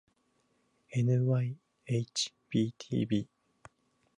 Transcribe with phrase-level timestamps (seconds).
[0.97, 3.15] ｎｙｈｂｔｂ